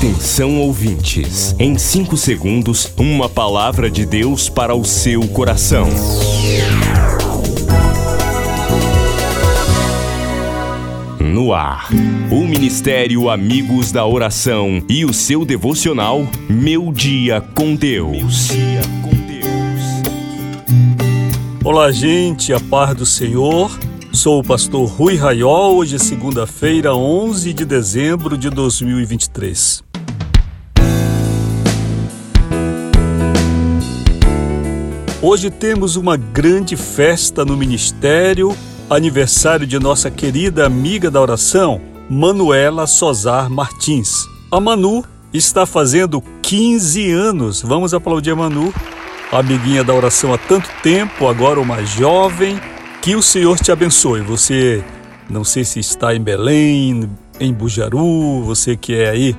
Atenção 0.00 0.58
ouvintes, 0.58 1.54
em 1.58 1.76
5 1.76 2.16
segundos, 2.16 2.90
uma 2.96 3.28
palavra 3.28 3.90
de 3.90 4.06
Deus 4.06 4.48
para 4.48 4.74
o 4.74 4.82
seu 4.82 5.28
coração. 5.28 5.86
No 11.20 11.52
ar, 11.52 11.90
o 12.30 12.46
Ministério 12.46 13.28
Amigos 13.28 13.92
da 13.92 14.06
Oração 14.06 14.82
e 14.88 15.04
o 15.04 15.12
seu 15.12 15.44
devocional 15.44 16.26
Meu 16.48 16.90
Dia 16.94 17.42
com 17.54 17.74
Deus. 17.74 18.48
Olá, 21.62 21.92
gente, 21.92 22.54
a 22.54 22.58
paz 22.58 22.94
do 22.94 23.04
Senhor. 23.04 23.78
Sou 24.14 24.40
o 24.40 24.42
pastor 24.42 24.88
Rui 24.88 25.16
Raiol, 25.16 25.76
hoje 25.76 25.96
é 25.96 25.98
segunda-feira, 25.98 26.94
11 26.96 27.52
de 27.52 27.66
dezembro 27.66 28.38
de 28.38 28.48
2023. 28.48 29.89
Hoje 35.22 35.50
temos 35.50 35.96
uma 35.96 36.16
grande 36.16 36.78
festa 36.78 37.44
no 37.44 37.54
ministério, 37.54 38.56
aniversário 38.88 39.66
de 39.66 39.78
nossa 39.78 40.10
querida 40.10 40.64
amiga 40.64 41.10
da 41.10 41.20
oração, 41.20 41.78
Manuela 42.08 42.86
Sozar 42.86 43.50
Martins. 43.50 44.26
A 44.50 44.58
Manu 44.58 45.04
está 45.30 45.66
fazendo 45.66 46.22
15 46.40 47.10
anos. 47.10 47.60
Vamos 47.60 47.92
aplaudir 47.92 48.30
a 48.30 48.36
Manu, 48.36 48.72
amiguinha 49.30 49.84
da 49.84 49.92
oração 49.92 50.32
há 50.32 50.38
tanto 50.38 50.70
tempo, 50.82 51.28
agora 51.28 51.60
uma 51.60 51.84
jovem 51.84 52.58
que 53.02 53.14
o 53.14 53.20
Senhor 53.20 53.58
te 53.58 53.70
abençoe. 53.70 54.22
Você, 54.22 54.82
não 55.28 55.44
sei 55.44 55.64
se 55.64 55.80
está 55.80 56.14
em 56.14 56.22
Belém, 56.22 57.10
em 57.38 57.52
Bujaru, 57.52 58.42
você 58.42 58.74
que 58.74 58.94
é 58.94 59.10
aí 59.10 59.36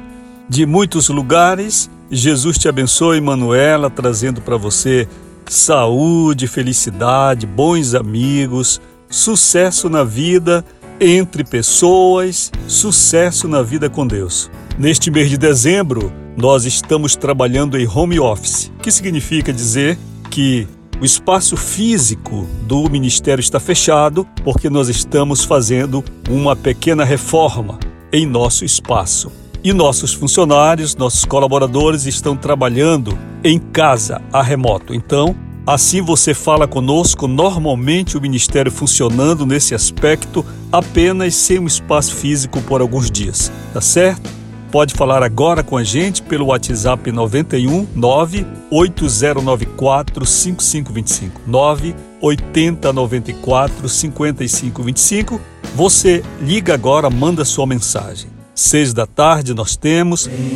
de 0.47 0.63
muitos 0.63 1.09
lugares. 1.09 1.89
Jesus 2.11 2.59
te 2.59 2.69
abençoe, 2.69 3.19
Manuela, 3.19 3.89
trazendo 3.89 4.41
para 4.41 4.57
você 4.57 5.07
saúde, 5.51 6.47
felicidade, 6.47 7.45
bons 7.45 7.93
amigos, 7.93 8.79
sucesso 9.09 9.89
na 9.89 10.01
vida 10.01 10.63
entre 10.99 11.43
pessoas, 11.43 12.51
sucesso 12.67 13.49
na 13.49 13.61
vida 13.61 13.89
com 13.89 14.07
Deus. 14.07 14.49
Neste 14.79 15.11
mês 15.11 15.29
de 15.29 15.37
dezembro, 15.37 16.11
nós 16.37 16.63
estamos 16.63 17.17
trabalhando 17.17 17.77
em 17.77 17.85
home 17.85 18.17
office, 18.17 18.71
que 18.81 18.89
significa 18.91 19.51
dizer 19.51 19.97
que 20.29 20.65
o 21.01 21.03
espaço 21.05 21.57
físico 21.57 22.47
do 22.65 22.89
ministério 22.89 23.41
está 23.41 23.59
fechado 23.59 24.25
porque 24.45 24.69
nós 24.69 24.87
estamos 24.87 25.43
fazendo 25.43 26.01
uma 26.29 26.55
pequena 26.55 27.03
reforma 27.03 27.77
em 28.13 28.25
nosso 28.25 28.63
espaço. 28.63 29.40
E 29.63 29.71
nossos 29.73 30.11
funcionários, 30.11 30.95
nossos 30.95 31.23
colaboradores 31.23 32.07
estão 32.07 32.35
trabalhando 32.35 33.15
em 33.43 33.59
casa, 33.59 34.19
a 34.33 34.41
remoto. 34.41 34.91
Então, 34.91 35.35
assim 35.67 36.01
você 36.01 36.33
fala 36.33 36.67
conosco, 36.67 37.27
normalmente 37.27 38.17
o 38.17 38.21
ministério 38.21 38.71
funcionando 38.71 39.45
nesse 39.45 39.75
aspecto 39.75 40.43
apenas 40.71 41.35
sem 41.35 41.59
um 41.59 41.67
espaço 41.67 42.15
físico 42.15 42.59
por 42.63 42.81
alguns 42.81 43.11
dias, 43.11 43.51
tá 43.71 43.79
certo? 43.79 44.31
Pode 44.71 44.95
falar 44.95 45.21
agora 45.21 45.63
com 45.63 45.77
a 45.77 45.83
gente 45.83 46.23
pelo 46.23 46.47
WhatsApp 46.47 47.11
91 47.11 47.87
9 47.93 48.47
8094 48.71 50.25
5525 50.25 51.41
9 51.45 51.95
8094 52.19 53.89
5525. 53.89 55.41
Você 55.75 56.23
liga 56.41 56.73
agora, 56.73 57.11
manda 57.11 57.45
sua 57.45 57.67
mensagem. 57.67 58.40
Seis 58.61 58.93
da 58.93 59.07
tarde 59.07 59.55
nós 59.55 59.75
temos. 59.75 60.27
Bendita. 60.27 60.53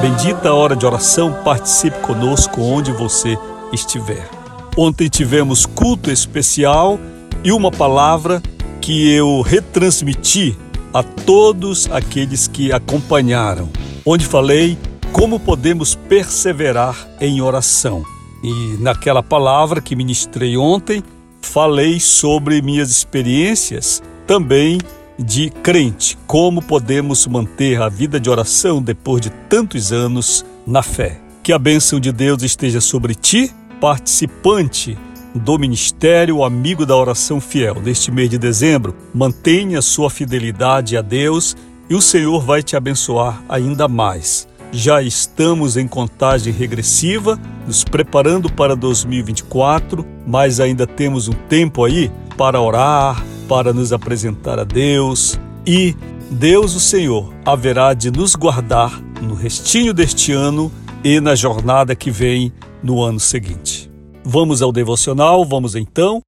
Bendita 0.00 0.54
hora 0.54 0.74
de 0.74 0.86
oração, 0.86 1.34
participe 1.44 1.98
conosco 1.98 2.62
onde 2.62 2.90
você 2.92 3.36
estiver. 3.70 4.26
Ontem 4.74 5.10
tivemos 5.10 5.66
culto 5.66 6.10
especial 6.10 6.98
e 7.44 7.52
uma 7.52 7.70
palavra 7.70 8.42
que 8.80 9.12
eu 9.12 9.42
retransmiti 9.42 10.56
a 10.94 11.02
todos 11.02 11.90
aqueles 11.92 12.48
que 12.48 12.72
acompanharam, 12.72 13.68
onde 14.06 14.24
falei 14.24 14.78
como 15.12 15.38
podemos 15.38 15.94
perseverar 15.94 16.96
em 17.20 17.42
oração. 17.42 18.02
E 18.42 18.78
naquela 18.80 19.22
palavra 19.22 19.82
que 19.82 19.94
ministrei 19.94 20.56
ontem, 20.56 21.04
falei 21.42 22.00
sobre 22.00 22.62
minhas 22.62 22.90
experiências 22.90 24.02
também 24.26 24.78
de 25.22 25.50
crente, 25.50 26.16
como 26.26 26.62
podemos 26.62 27.26
manter 27.26 27.80
a 27.80 27.88
vida 27.88 28.18
de 28.18 28.30
oração 28.30 28.80
depois 28.82 29.20
de 29.20 29.30
tantos 29.30 29.92
anos 29.92 30.44
na 30.66 30.82
fé. 30.82 31.20
Que 31.42 31.52
a 31.52 31.58
bênção 31.58 32.00
de 32.00 32.12
Deus 32.12 32.42
esteja 32.42 32.80
sobre 32.80 33.14
ti, 33.14 33.52
participante 33.80 34.96
do 35.34 35.58
Ministério 35.58 36.42
Amigo 36.42 36.84
da 36.84 36.96
Oração 36.96 37.40
Fiel. 37.40 37.80
Neste 37.82 38.10
mês 38.10 38.28
de 38.28 38.38
dezembro, 38.38 38.96
mantenha 39.14 39.80
sua 39.80 40.10
fidelidade 40.10 40.96
a 40.96 41.02
Deus 41.02 41.56
e 41.88 41.94
o 41.94 42.00
Senhor 42.00 42.40
vai 42.44 42.62
te 42.62 42.76
abençoar 42.76 43.42
ainda 43.48 43.88
mais. 43.88 44.48
Já 44.72 45.02
estamos 45.02 45.76
em 45.76 45.88
contagem 45.88 46.52
regressiva, 46.52 47.38
nos 47.66 47.82
preparando 47.82 48.52
para 48.52 48.76
2024, 48.76 50.06
mas 50.26 50.60
ainda 50.60 50.86
temos 50.86 51.26
um 51.26 51.32
tempo 51.32 51.84
aí 51.84 52.10
para 52.36 52.60
orar, 52.60 53.24
para 53.50 53.72
nos 53.72 53.92
apresentar 53.92 54.60
a 54.60 54.64
Deus 54.64 55.36
e 55.66 55.96
Deus, 56.30 56.76
o 56.76 56.78
Senhor, 56.78 57.34
haverá 57.44 57.92
de 57.94 58.08
nos 58.08 58.36
guardar 58.36 59.02
no 59.20 59.34
restinho 59.34 59.92
deste 59.92 60.30
ano 60.32 60.70
e 61.02 61.18
na 61.18 61.34
jornada 61.34 61.96
que 61.96 62.12
vem 62.12 62.52
no 62.80 63.02
ano 63.02 63.18
seguinte. 63.18 63.90
Vamos 64.22 64.62
ao 64.62 64.70
devocional, 64.70 65.44
vamos 65.44 65.74
então. 65.74 66.22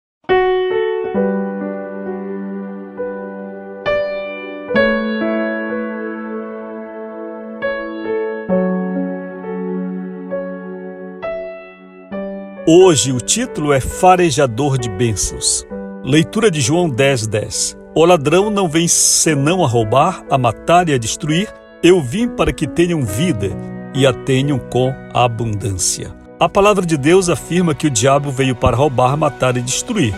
Hoje 12.66 13.12
o 13.12 13.20
título 13.20 13.72
é 13.72 13.78
Farejador 13.80 14.76
de 14.76 14.88
Bênçãos. 14.88 15.64
Leitura 16.04 16.50
de 16.50 16.60
João 16.60 16.90
10:10. 16.90 17.28
10. 17.28 17.78
O 17.94 18.04
ladrão 18.04 18.50
não 18.50 18.68
vem 18.68 18.88
senão 18.88 19.64
a 19.64 19.68
roubar, 19.68 20.24
a 20.28 20.36
matar 20.36 20.88
e 20.88 20.94
a 20.94 20.98
destruir. 20.98 21.48
Eu 21.80 22.02
vim 22.02 22.26
para 22.26 22.52
que 22.52 22.66
tenham 22.66 23.04
vida 23.04 23.50
e 23.94 24.04
a 24.04 24.12
tenham 24.12 24.58
com 24.58 24.92
abundância. 25.14 26.12
A 26.40 26.48
palavra 26.48 26.84
de 26.84 26.96
Deus 26.96 27.28
afirma 27.28 27.72
que 27.72 27.86
o 27.86 27.90
diabo 27.90 28.32
veio 28.32 28.56
para 28.56 28.76
roubar, 28.76 29.16
matar 29.16 29.56
e 29.56 29.62
destruir. 29.62 30.12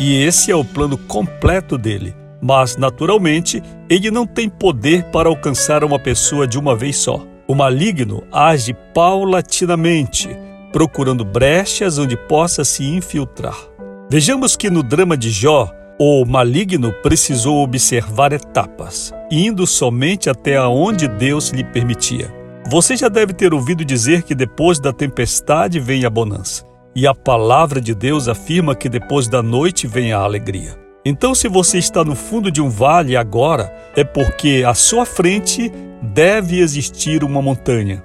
E 0.00 0.22
esse 0.22 0.50
é 0.50 0.56
o 0.56 0.64
plano 0.64 0.96
completo 0.96 1.76
dele. 1.76 2.16
Mas, 2.40 2.78
naturalmente, 2.78 3.62
ele 3.90 4.10
não 4.10 4.26
tem 4.26 4.48
poder 4.48 5.04
para 5.10 5.28
alcançar 5.28 5.84
uma 5.84 5.98
pessoa 5.98 6.46
de 6.46 6.58
uma 6.58 6.74
vez 6.74 6.96
só. 6.96 7.22
O 7.46 7.54
maligno 7.54 8.24
age 8.32 8.74
paulatinamente, 8.94 10.30
procurando 10.72 11.26
brechas 11.26 11.98
onde 11.98 12.16
possa 12.16 12.64
se 12.64 12.84
infiltrar. 12.84 13.75
Vejamos 14.08 14.54
que 14.54 14.70
no 14.70 14.84
drama 14.84 15.16
de 15.16 15.30
Jó, 15.30 15.68
o 15.98 16.24
maligno 16.24 16.92
precisou 17.02 17.64
observar 17.64 18.32
etapas, 18.32 19.12
indo 19.28 19.66
somente 19.66 20.30
até 20.30 20.60
onde 20.62 21.08
Deus 21.08 21.50
lhe 21.50 21.64
permitia. 21.64 22.32
Você 22.70 22.96
já 22.96 23.08
deve 23.08 23.32
ter 23.32 23.52
ouvido 23.52 23.84
dizer 23.84 24.22
que 24.22 24.32
depois 24.32 24.78
da 24.78 24.92
tempestade 24.92 25.80
vem 25.80 26.04
a 26.04 26.10
bonança. 26.10 26.64
E 26.94 27.04
a 27.04 27.12
palavra 27.12 27.80
de 27.80 27.96
Deus 27.96 28.28
afirma 28.28 28.76
que 28.76 28.88
depois 28.88 29.26
da 29.26 29.42
noite 29.42 29.88
vem 29.88 30.12
a 30.12 30.18
alegria. 30.18 30.78
Então, 31.04 31.34
se 31.34 31.48
você 31.48 31.78
está 31.78 32.04
no 32.04 32.14
fundo 32.14 32.48
de 32.48 32.62
um 32.62 32.70
vale 32.70 33.16
agora, 33.16 33.74
é 33.96 34.04
porque 34.04 34.62
à 34.64 34.72
sua 34.72 35.04
frente 35.04 35.72
deve 36.00 36.60
existir 36.60 37.24
uma 37.24 37.42
montanha. 37.42 38.04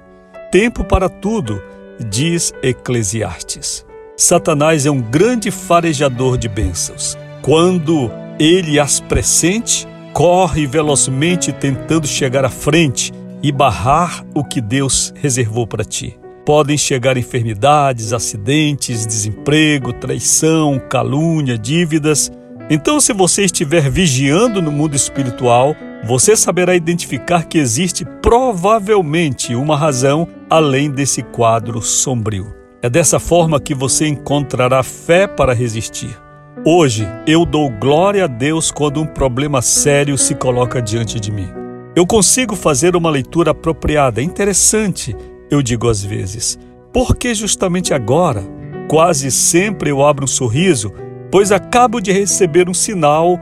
Tempo 0.50 0.82
para 0.82 1.08
tudo, 1.08 1.62
diz 2.10 2.52
Eclesiastes. 2.60 3.86
Satanás 4.16 4.86
é 4.86 4.90
um 4.90 5.00
grande 5.00 5.50
farejador 5.50 6.36
de 6.36 6.48
bênçãos. 6.48 7.16
Quando 7.40 8.10
ele 8.38 8.78
as 8.78 9.00
pressente, 9.00 9.86
corre 10.12 10.66
velozmente 10.66 11.52
tentando 11.52 12.06
chegar 12.06 12.44
à 12.44 12.50
frente 12.50 13.12
e 13.42 13.50
barrar 13.50 14.24
o 14.34 14.44
que 14.44 14.60
Deus 14.60 15.12
reservou 15.16 15.66
para 15.66 15.84
ti. 15.84 16.18
Podem 16.44 16.76
chegar 16.76 17.16
enfermidades, 17.16 18.12
acidentes, 18.12 19.06
desemprego, 19.06 19.92
traição, 19.92 20.78
calúnia, 20.90 21.56
dívidas. 21.56 22.30
Então, 22.68 23.00
se 23.00 23.12
você 23.12 23.44
estiver 23.44 23.90
vigiando 23.90 24.60
no 24.60 24.70
mundo 24.70 24.94
espiritual, 24.94 25.74
você 26.04 26.36
saberá 26.36 26.74
identificar 26.74 27.44
que 27.44 27.58
existe 27.58 28.04
provavelmente 28.20 29.54
uma 29.54 29.76
razão 29.76 30.28
além 30.50 30.90
desse 30.90 31.22
quadro 31.22 31.80
sombrio. 31.80 32.61
É 32.84 32.90
dessa 32.90 33.20
forma 33.20 33.60
que 33.60 33.76
você 33.76 34.08
encontrará 34.08 34.82
fé 34.82 35.28
para 35.28 35.54
resistir. 35.54 36.18
Hoje 36.66 37.06
eu 37.28 37.46
dou 37.46 37.70
glória 37.70 38.24
a 38.24 38.26
Deus 38.26 38.72
quando 38.72 39.00
um 39.00 39.06
problema 39.06 39.62
sério 39.62 40.18
se 40.18 40.34
coloca 40.34 40.82
diante 40.82 41.20
de 41.20 41.30
mim. 41.30 41.48
Eu 41.94 42.04
consigo 42.04 42.56
fazer 42.56 42.96
uma 42.96 43.08
leitura 43.08 43.52
apropriada, 43.52 44.20
interessante, 44.20 45.14
eu 45.48 45.62
digo 45.62 45.88
às 45.88 46.02
vezes. 46.02 46.58
Porque 46.92 47.32
justamente 47.36 47.94
agora, 47.94 48.42
quase 48.88 49.30
sempre 49.30 49.90
eu 49.90 50.04
abro 50.04 50.24
um 50.24 50.28
sorriso, 50.28 50.92
pois 51.30 51.52
acabo 51.52 52.00
de 52.00 52.10
receber 52.10 52.68
um 52.68 52.74
sinal 52.74 53.38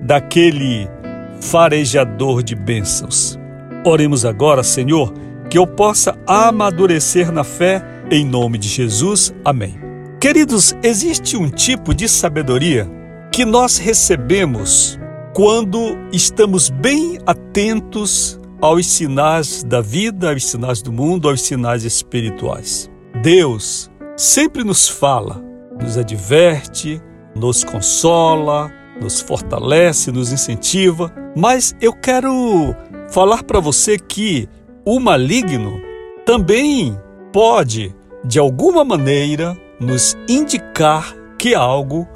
daquele 0.00 0.88
farejador 1.42 2.42
de 2.42 2.54
bênçãos. 2.54 3.38
Oremos 3.84 4.24
agora, 4.24 4.62
Senhor, 4.62 5.12
que 5.50 5.58
eu 5.58 5.66
possa 5.66 6.18
amadurecer 6.26 7.30
na 7.30 7.44
fé, 7.44 7.82
em 8.10 8.24
nome 8.24 8.58
de 8.58 8.68
Jesus. 8.68 9.34
Amém. 9.44 9.78
Queridos, 10.20 10.74
existe 10.82 11.36
um 11.36 11.48
tipo 11.48 11.94
de 11.94 12.08
sabedoria 12.08 12.90
que 13.32 13.44
nós 13.44 13.78
recebemos 13.78 14.98
quando 15.34 15.96
estamos 16.12 16.70
bem 16.70 17.18
atentos 17.26 18.40
aos 18.60 18.86
sinais 18.86 19.62
da 19.62 19.80
vida, 19.80 20.32
aos 20.32 20.44
sinais 20.44 20.82
do 20.82 20.92
mundo, 20.92 21.28
aos 21.28 21.42
sinais 21.42 21.84
espirituais. 21.84 22.90
Deus 23.22 23.90
sempre 24.16 24.64
nos 24.64 24.88
fala, 24.88 25.40
nos 25.80 25.96
adverte, 25.96 27.00
nos 27.36 27.62
consola, 27.62 28.72
nos 29.00 29.20
fortalece, 29.20 30.10
nos 30.10 30.32
incentiva, 30.32 31.12
mas 31.36 31.76
eu 31.80 31.92
quero 31.92 32.74
falar 33.10 33.44
para 33.44 33.60
você 33.60 33.96
que 33.98 34.48
o 34.84 34.98
maligno 34.98 35.80
também 36.26 36.98
pode, 37.32 37.94
de 38.24 38.38
alguma 38.38 38.84
maneira, 38.84 39.56
nos 39.80 40.16
indicar 40.28 41.14
que 41.38 41.54
algo 41.54 42.06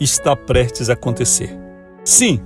está 0.00 0.34
prestes 0.34 0.88
a 0.88 0.94
acontecer. 0.94 1.56
Sim, 2.04 2.40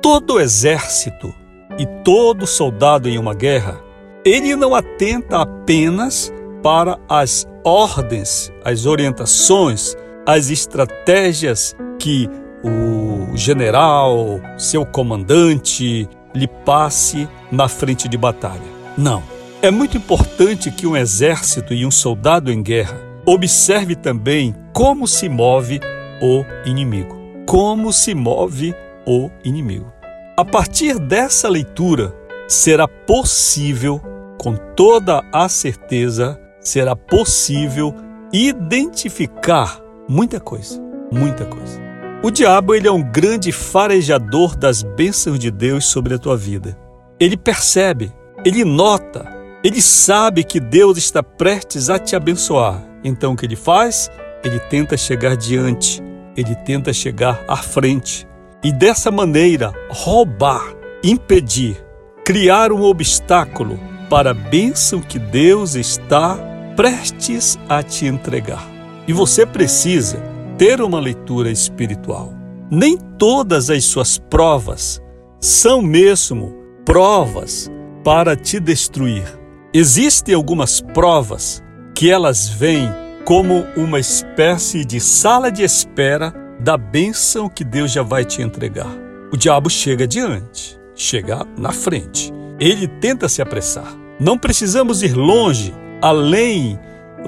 todo 0.00 0.40
exército 0.40 1.32
e 1.78 1.86
todo 2.02 2.46
soldado 2.46 3.08
em 3.08 3.18
uma 3.18 3.34
guerra, 3.34 3.80
ele 4.24 4.56
não 4.56 4.74
atenta 4.74 5.42
apenas 5.42 6.32
para 6.62 6.98
as 7.08 7.46
ordens, 7.62 8.50
as 8.64 8.86
orientações, 8.86 9.94
as 10.26 10.48
estratégias 10.48 11.76
que 11.98 12.28
o 12.62 13.36
general, 13.36 14.40
seu 14.56 14.86
comandante, 14.86 16.08
lhe 16.34 16.48
passe 16.48 17.28
na 17.52 17.68
frente 17.68 18.08
de 18.08 18.16
batalha. 18.16 18.62
Não. 18.96 19.33
É 19.64 19.70
muito 19.70 19.96
importante 19.96 20.70
que 20.70 20.86
um 20.86 20.94
exército 20.94 21.72
e 21.72 21.86
um 21.86 21.90
soldado 21.90 22.52
em 22.52 22.62
guerra 22.62 23.00
observe 23.24 23.96
também 23.96 24.54
como 24.74 25.08
se 25.08 25.26
move 25.26 25.80
o 26.20 26.44
inimigo. 26.68 27.16
Como 27.46 27.90
se 27.90 28.14
move 28.14 28.74
o 29.06 29.30
inimigo. 29.42 29.90
A 30.36 30.44
partir 30.44 30.98
dessa 30.98 31.48
leitura, 31.48 32.14
será 32.46 32.86
possível, 32.86 34.02
com 34.38 34.54
toda 34.76 35.24
a 35.32 35.48
certeza, 35.48 36.38
será 36.60 36.94
possível 36.94 37.94
identificar 38.34 39.80
muita 40.06 40.38
coisa, 40.38 40.78
muita 41.10 41.46
coisa. 41.46 41.80
O 42.22 42.30
diabo 42.30 42.74
ele 42.74 42.86
é 42.86 42.92
um 42.92 43.02
grande 43.02 43.50
farejador 43.50 44.56
das 44.56 44.82
bênçãos 44.82 45.38
de 45.38 45.50
Deus 45.50 45.86
sobre 45.86 46.12
a 46.12 46.18
tua 46.18 46.36
vida. 46.36 46.76
Ele 47.18 47.38
percebe, 47.38 48.12
ele 48.44 48.62
nota, 48.62 49.32
ele 49.64 49.80
sabe 49.80 50.44
que 50.44 50.60
Deus 50.60 50.98
está 50.98 51.22
prestes 51.22 51.88
a 51.88 51.98
te 51.98 52.14
abençoar. 52.14 52.86
Então 53.02 53.32
o 53.32 53.36
que 53.36 53.46
ele 53.46 53.56
faz? 53.56 54.10
Ele 54.44 54.60
tenta 54.60 54.94
chegar 54.94 55.38
diante, 55.38 56.02
ele 56.36 56.54
tenta 56.54 56.92
chegar 56.92 57.42
à 57.48 57.56
frente 57.56 58.28
e 58.62 58.70
dessa 58.70 59.10
maneira 59.10 59.72
roubar, 59.88 60.74
impedir, 61.02 61.82
criar 62.26 62.72
um 62.72 62.82
obstáculo 62.82 63.80
para 64.10 64.32
a 64.32 64.34
bênção 64.34 65.00
que 65.00 65.18
Deus 65.18 65.74
está 65.74 66.36
prestes 66.76 67.58
a 67.66 67.82
te 67.82 68.04
entregar. 68.04 68.68
E 69.08 69.14
você 69.14 69.46
precisa 69.46 70.18
ter 70.58 70.82
uma 70.82 71.00
leitura 71.00 71.50
espiritual. 71.50 72.34
Nem 72.70 72.98
todas 72.98 73.70
as 73.70 73.84
suas 73.84 74.18
provas 74.18 75.00
são 75.40 75.80
mesmo 75.80 76.54
provas 76.84 77.70
para 78.02 78.36
te 78.36 78.60
destruir. 78.60 79.43
Existem 79.76 80.36
algumas 80.36 80.80
provas 80.80 81.60
que 81.96 82.08
elas 82.08 82.48
vêm 82.48 82.88
como 83.24 83.66
uma 83.76 83.98
espécie 83.98 84.84
de 84.84 85.00
sala 85.00 85.50
de 85.50 85.64
espera 85.64 86.32
da 86.60 86.76
bênção 86.76 87.48
que 87.48 87.64
Deus 87.64 87.90
já 87.90 88.00
vai 88.00 88.24
te 88.24 88.40
entregar. 88.40 88.96
O 89.32 89.36
diabo 89.36 89.68
chega 89.68 90.06
diante, 90.06 90.78
chega 90.94 91.44
na 91.58 91.72
frente. 91.72 92.32
Ele 92.60 92.86
tenta 92.86 93.28
se 93.28 93.42
apressar. 93.42 93.92
Não 94.20 94.38
precisamos 94.38 95.02
ir 95.02 95.16
longe, 95.16 95.74
além 96.00 96.78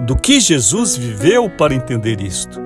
do 0.02 0.14
que 0.14 0.38
Jesus 0.38 0.96
viveu 0.96 1.50
para 1.50 1.74
entender 1.74 2.20
isto. 2.20 2.60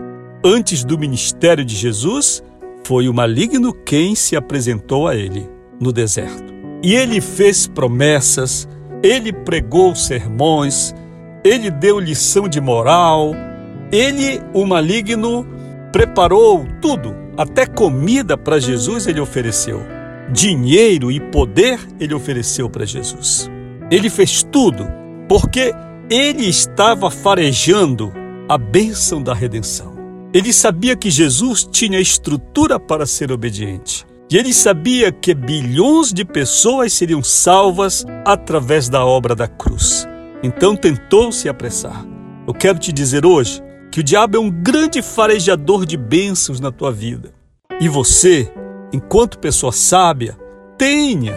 Antes 0.44 0.84
do 0.84 0.98
ministério 0.98 1.64
de 1.64 1.74
Jesus, 1.74 2.42
foi 2.84 3.08
o 3.08 3.14
maligno 3.14 3.72
quem 3.72 4.14
se 4.14 4.36
apresentou 4.36 5.08
a 5.08 5.16
ele 5.16 5.48
no 5.80 5.90
deserto. 5.90 6.52
E 6.82 6.94
ele 6.94 7.18
fez 7.22 7.66
promessas, 7.66 8.68
ele 9.02 9.32
pregou 9.32 9.94
sermões, 9.94 10.94
ele 11.42 11.70
deu 11.70 11.98
lição 11.98 12.48
de 12.48 12.60
moral, 12.60 13.34
ele, 13.90 14.40
o 14.52 14.66
maligno, 14.66 15.46
preparou 15.92 16.66
tudo, 16.80 17.14
até 17.36 17.66
comida 17.66 18.36
para 18.36 18.60
Jesus 18.60 19.06
ele 19.06 19.20
ofereceu. 19.20 19.80
Dinheiro 20.32 21.10
e 21.10 21.18
poder 21.18 21.80
ele 21.98 22.14
ofereceu 22.14 22.70
para 22.70 22.86
Jesus. 22.86 23.50
Ele 23.90 24.08
fez 24.08 24.42
tudo 24.44 24.86
porque 25.28 25.74
ele 26.08 26.48
estava 26.48 27.10
farejando 27.10 28.12
a 28.48 28.56
bênção 28.56 29.22
da 29.22 29.34
redenção. 29.34 29.94
Ele 30.32 30.52
sabia 30.52 30.94
que 30.94 31.10
Jesus 31.10 31.64
tinha 31.64 31.98
estrutura 31.98 32.78
para 32.78 33.06
ser 33.06 33.32
obediente. 33.32 34.06
E 34.30 34.36
ele 34.36 34.54
sabia 34.54 35.10
que 35.10 35.34
bilhões 35.34 36.12
de 36.12 36.24
pessoas 36.24 36.92
seriam 36.92 37.20
salvas 37.20 38.06
através 38.24 38.88
da 38.88 39.04
obra 39.04 39.34
da 39.34 39.48
cruz. 39.48 40.06
Então 40.40 40.76
tentou 40.76 41.32
se 41.32 41.48
apressar. 41.48 42.06
Eu 42.46 42.54
quero 42.54 42.78
te 42.78 42.92
dizer 42.92 43.26
hoje 43.26 43.60
que 43.90 43.98
o 43.98 44.04
diabo 44.04 44.36
é 44.36 44.40
um 44.40 44.48
grande 44.48 45.02
farejador 45.02 45.84
de 45.84 45.96
bênçãos 45.96 46.60
na 46.60 46.70
tua 46.70 46.92
vida. 46.92 47.32
E 47.80 47.88
você, 47.88 48.48
enquanto 48.92 49.36
pessoa 49.36 49.72
sábia, 49.72 50.38
tenha 50.78 51.36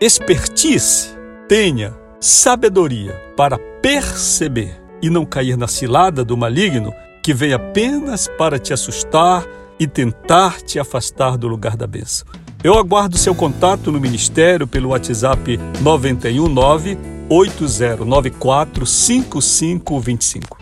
expertise, 0.00 1.10
tenha 1.48 1.94
sabedoria 2.18 3.12
para 3.36 3.58
perceber 3.80 4.82
e 5.00 5.08
não 5.08 5.24
cair 5.24 5.56
na 5.56 5.68
cilada 5.68 6.24
do 6.24 6.36
maligno 6.36 6.92
que 7.22 7.32
vem 7.32 7.52
apenas 7.52 8.26
para 8.36 8.58
te 8.58 8.72
assustar 8.72 9.46
e 9.78 9.86
tentar 9.86 10.60
te 10.62 10.78
afastar 10.78 11.36
do 11.36 11.48
lugar 11.48 11.76
da 11.76 11.86
bênção. 11.86 12.26
Eu 12.62 12.78
aguardo 12.78 13.18
seu 13.18 13.34
contato 13.34 13.92
no 13.92 14.00
ministério 14.00 14.66
pelo 14.66 14.90
WhatsApp 14.90 15.58
919 15.80 16.98
8094 17.28 18.86
5525. 18.86 20.58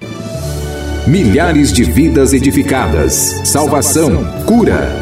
Milhares 1.07 1.73
de 1.73 1.83
vidas 1.83 2.33
edificadas, 2.33 3.41
salvação, 3.45 4.25
cura. 4.47 5.02